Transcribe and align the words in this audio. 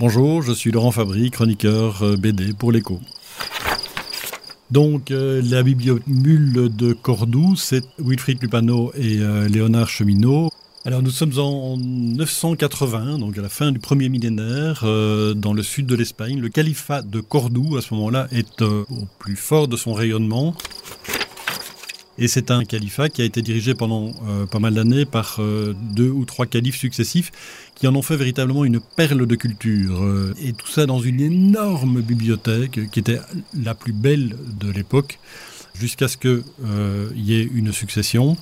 Bonjour, 0.00 0.42
je 0.42 0.50
suis 0.50 0.72
Laurent 0.72 0.90
Fabry, 0.90 1.30
chroniqueur 1.30 2.02
euh, 2.02 2.16
BD 2.16 2.52
pour 2.52 2.72
l'écho. 2.72 3.00
Donc, 4.72 5.12
euh, 5.12 5.40
la 5.44 5.62
bibliomule 5.62 6.68
de 6.74 6.92
Cordoue, 6.94 7.54
c'est 7.54 7.84
Wilfried 8.00 8.42
Lupano 8.42 8.90
et 8.96 9.18
euh, 9.20 9.48
Léonard 9.48 9.88
Cheminot. 9.88 10.50
Alors, 10.84 11.00
nous 11.00 11.10
sommes 11.10 11.38
en 11.38 11.76
980, 11.76 13.20
donc 13.20 13.38
à 13.38 13.42
la 13.42 13.48
fin 13.48 13.70
du 13.70 13.78
premier 13.78 14.08
millénaire, 14.08 14.82
dans 14.82 15.54
le 15.54 15.62
sud 15.62 15.86
de 15.86 15.94
l'Espagne. 15.94 16.40
Le 16.40 16.48
califat 16.48 17.02
de 17.02 17.20
Cordoue, 17.20 17.76
à 17.76 17.80
ce 17.80 17.94
moment-là, 17.94 18.26
est 18.32 18.62
au 18.62 19.06
plus 19.20 19.36
fort 19.36 19.68
de 19.68 19.76
son 19.76 19.94
rayonnement. 19.94 20.54
Et 22.16 22.28
c'est 22.28 22.50
un 22.50 22.64
califat 22.64 23.08
qui 23.08 23.22
a 23.22 23.24
été 23.24 23.42
dirigé 23.42 23.74
pendant 23.74 24.12
euh, 24.28 24.46
pas 24.46 24.60
mal 24.60 24.74
d'années 24.74 25.04
par 25.04 25.36
euh, 25.40 25.74
deux 25.94 26.10
ou 26.10 26.24
trois 26.24 26.46
califes 26.46 26.76
successifs 26.76 27.32
qui 27.74 27.88
en 27.88 27.94
ont 27.96 28.02
fait 28.02 28.16
véritablement 28.16 28.64
une 28.64 28.80
perle 28.80 29.26
de 29.26 29.34
culture. 29.34 30.02
Euh, 30.02 30.32
et 30.40 30.52
tout 30.52 30.68
ça 30.68 30.86
dans 30.86 31.00
une 31.00 31.20
énorme 31.20 32.00
bibliothèque 32.00 32.90
qui 32.90 33.00
était 33.00 33.18
la 33.60 33.74
plus 33.74 33.92
belle 33.92 34.36
de 34.60 34.70
l'époque, 34.70 35.18
jusqu'à 35.74 36.06
ce 36.06 36.16
qu'il 36.16 36.42
y 37.16 37.34
ait 37.34 37.48
une 37.52 37.72
succession. 37.72 38.36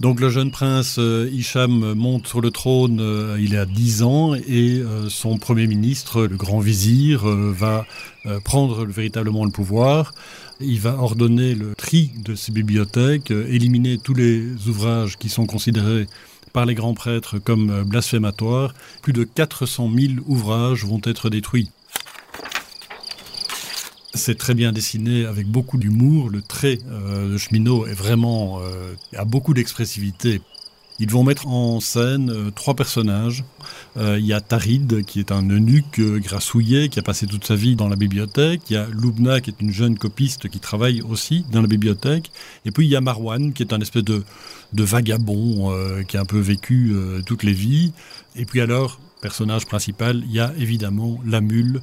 Donc 0.00 0.20
le 0.20 0.28
jeune 0.30 0.52
prince 0.52 1.00
Hicham 1.32 1.94
monte 1.94 2.28
sur 2.28 2.40
le 2.40 2.52
trône, 2.52 3.02
il 3.40 3.56
a 3.56 3.66
10 3.66 4.02
ans, 4.04 4.34
et 4.34 4.80
son 5.08 5.38
premier 5.38 5.66
ministre, 5.66 6.22
le 6.22 6.36
grand 6.36 6.60
vizir, 6.60 7.26
va 7.26 7.84
prendre 8.44 8.84
véritablement 8.86 9.44
le 9.44 9.50
pouvoir. 9.50 10.12
Il 10.60 10.80
va 10.80 10.96
ordonner 10.96 11.54
le 11.54 11.74
tri 11.76 12.10
de 12.16 12.34
ces 12.34 12.50
bibliothèques, 12.50 13.30
euh, 13.30 13.46
éliminer 13.48 13.96
tous 13.96 14.14
les 14.14 14.42
ouvrages 14.66 15.16
qui 15.16 15.28
sont 15.28 15.46
considérés 15.46 16.08
par 16.52 16.66
les 16.66 16.74
grands 16.74 16.94
prêtres 16.94 17.38
comme 17.38 17.70
euh, 17.70 17.84
blasphématoires. 17.84 18.74
Plus 19.00 19.12
de 19.12 19.22
400 19.22 19.88
000 19.96 20.12
ouvrages 20.26 20.84
vont 20.84 21.00
être 21.04 21.30
détruits. 21.30 21.70
C'est 24.18 24.36
très 24.36 24.54
bien 24.54 24.72
dessiné 24.72 25.24
avec 25.24 25.46
beaucoup 25.46 25.78
d'humour. 25.78 26.28
Le 26.28 26.42
trait 26.42 26.78
euh, 26.90 27.32
de 27.32 27.38
Cheminot 27.38 27.86
est 27.86 27.94
vraiment 27.94 28.60
a 29.16 29.24
beaucoup 29.24 29.54
d'expressivité. 29.54 30.42
Ils 31.00 31.10
vont 31.10 31.22
mettre 31.22 31.46
en 31.46 31.78
scène 31.78 32.30
euh, 32.30 32.50
trois 32.50 32.74
personnages. 32.74 33.44
Euh, 33.96 34.18
il 34.18 34.26
y 34.26 34.32
a 34.32 34.40
Tarid, 34.40 35.04
qui 35.04 35.20
est 35.20 35.30
un 35.30 35.48
eunuque 35.48 36.00
euh, 36.00 36.18
grassouillet, 36.18 36.88
qui 36.88 36.98
a 36.98 37.02
passé 37.02 37.26
toute 37.28 37.46
sa 37.46 37.54
vie 37.54 37.76
dans 37.76 37.88
la 37.88 37.94
bibliothèque. 37.94 38.62
Il 38.68 38.72
y 38.72 38.76
a 38.76 38.86
Lubna, 38.86 39.40
qui 39.40 39.50
est 39.50 39.60
une 39.60 39.72
jeune 39.72 39.96
copiste 39.96 40.48
qui 40.48 40.58
travaille 40.58 41.00
aussi 41.02 41.44
dans 41.52 41.62
la 41.62 41.68
bibliothèque. 41.68 42.32
Et 42.64 42.72
puis 42.72 42.86
il 42.86 42.90
y 42.90 42.96
a 42.96 43.00
Marwan, 43.00 43.52
qui 43.52 43.62
est 43.62 43.72
un 43.72 43.80
espèce 43.80 44.02
de, 44.04 44.24
vagabond 44.72 45.72
qui 46.08 46.16
a 46.16 46.20
un 46.20 46.24
peu 46.24 46.38
vécu 46.38 46.94
toutes 47.26 47.42
les 47.42 47.52
vies. 47.52 47.92
Et 48.36 48.44
puis 48.44 48.60
alors, 48.60 49.00
personnage 49.22 49.66
principal, 49.66 50.22
il 50.26 50.32
y 50.32 50.40
a 50.40 50.52
évidemment 50.58 51.18
la 51.24 51.40
mule, 51.40 51.80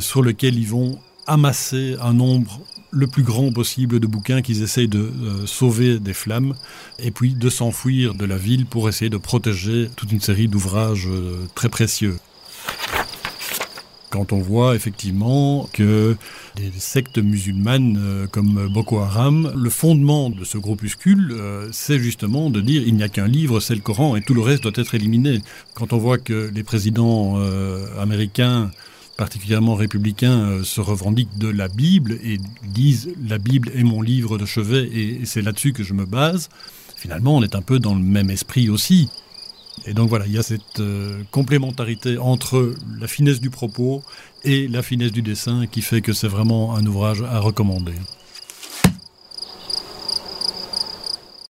sur 0.00 0.22
lequel 0.22 0.58
ils 0.58 0.66
vont 0.66 0.98
amasser 1.28 1.96
un 2.00 2.14
nombre 2.14 2.60
le 2.90 3.06
plus 3.06 3.22
grand 3.22 3.52
possible 3.52 4.00
de 4.00 4.06
bouquins 4.06 4.42
qu'ils 4.42 4.62
essayent 4.62 4.88
de 4.88 4.98
euh, 4.98 5.46
sauver 5.46 5.98
des 5.98 6.14
flammes 6.14 6.54
et 6.98 7.10
puis 7.10 7.34
de 7.34 7.50
s'enfuir 7.50 8.14
de 8.14 8.24
la 8.24 8.36
ville 8.36 8.66
pour 8.66 8.88
essayer 8.88 9.10
de 9.10 9.18
protéger 9.18 9.90
toute 9.94 10.10
une 10.10 10.20
série 10.20 10.48
d'ouvrages 10.48 11.06
euh, 11.08 11.46
très 11.54 11.68
précieux. 11.68 12.16
Quand 14.10 14.32
on 14.32 14.38
voit 14.38 14.74
effectivement 14.74 15.68
que 15.74 16.16
des 16.56 16.72
sectes 16.78 17.18
musulmanes 17.18 17.98
euh, 18.00 18.26
comme 18.26 18.68
Boko 18.72 19.00
Haram, 19.00 19.52
le 19.54 19.68
fondement 19.68 20.30
de 20.30 20.44
ce 20.44 20.56
groupuscule, 20.56 21.36
c'est 21.72 21.98
justement 21.98 22.48
de 22.48 22.62
dire 22.62 22.82
il 22.86 22.94
n'y 22.94 23.02
a 23.02 23.10
qu'un 23.10 23.28
livre, 23.28 23.60
c'est 23.60 23.74
le 23.74 23.82
Coran, 23.82 24.16
et 24.16 24.22
tout 24.22 24.32
le 24.32 24.40
reste 24.40 24.62
doit 24.62 24.72
être 24.74 24.94
éliminé. 24.94 25.42
Quand 25.74 25.92
on 25.92 25.98
voit 25.98 26.16
que 26.16 26.50
les 26.54 26.62
présidents 26.62 27.38
américains 27.98 28.70
particulièrement 29.18 29.74
républicains, 29.74 30.48
euh, 30.48 30.62
se 30.62 30.80
revendiquent 30.80 31.36
de 31.36 31.48
la 31.48 31.68
Bible 31.68 32.18
et 32.22 32.38
disent 32.62 33.10
la 33.28 33.36
Bible 33.38 33.70
est 33.74 33.82
mon 33.82 34.00
livre 34.00 34.38
de 34.38 34.46
chevet 34.46 34.84
et, 34.84 35.26
c'est 35.26 35.42
là-dessus 35.42 35.74
que 35.74 35.82
je 35.82 35.92
me 35.92 36.06
base, 36.06 36.48
finalement 36.96 37.36
on 37.36 37.42
est 37.42 37.56
un 37.56 37.60
peu 37.60 37.78
dans 37.80 37.94
le 37.94 38.00
même 38.00 38.30
esprit 38.30 38.70
aussi. 38.70 39.10
Et 39.86 39.92
donc 39.92 40.08
voilà, 40.08 40.26
il 40.26 40.32
y 40.32 40.38
a 40.38 40.42
cette 40.42 40.80
euh, 40.80 41.22
complémentarité 41.30 42.16
entre 42.16 42.74
la 43.00 43.08
finesse 43.08 43.40
du 43.40 43.50
propos 43.50 44.02
et 44.44 44.68
la 44.68 44.82
finesse 44.82 45.12
du 45.12 45.22
dessin 45.22 45.66
qui 45.66 45.82
fait 45.82 46.00
que 46.00 46.12
c'est 46.12 46.28
vraiment 46.28 46.76
un 46.76 46.86
ouvrage 46.86 47.22
à 47.22 47.40
recommander. 47.40 47.94